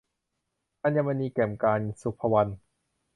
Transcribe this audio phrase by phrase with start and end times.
[0.83, 2.51] อัญมณี- แกมกาญจน์ ศุภวรรณ